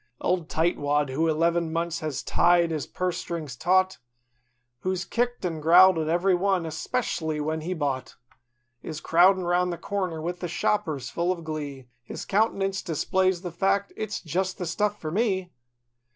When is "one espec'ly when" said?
6.33-7.61